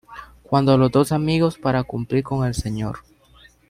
[0.41, 2.97] Cuando los dos amigos para cumplir con el Sr.